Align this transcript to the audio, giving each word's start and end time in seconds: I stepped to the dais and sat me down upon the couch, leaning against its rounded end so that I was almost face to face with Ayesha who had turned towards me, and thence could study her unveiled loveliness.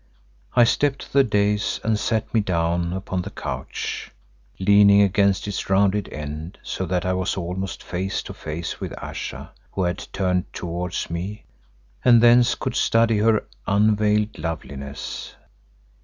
I 0.55 0.63
stepped 0.63 1.01
to 1.01 1.13
the 1.13 1.23
dais 1.23 1.79
and 1.83 1.99
sat 1.99 2.33
me 2.33 2.39
down 2.39 2.91
upon 2.91 3.21
the 3.21 3.29
couch, 3.29 4.09
leaning 4.57 5.03
against 5.03 5.47
its 5.47 5.69
rounded 5.69 6.09
end 6.11 6.57
so 6.63 6.87
that 6.87 7.05
I 7.05 7.13
was 7.13 7.37
almost 7.37 7.83
face 7.83 8.23
to 8.23 8.33
face 8.33 8.81
with 8.81 8.95
Ayesha 8.97 9.51
who 9.73 9.83
had 9.83 10.07
turned 10.11 10.51
towards 10.53 11.11
me, 11.11 11.45
and 12.03 12.19
thence 12.19 12.55
could 12.55 12.73
study 12.75 13.19
her 13.19 13.45
unveiled 13.67 14.39
loveliness. 14.39 15.35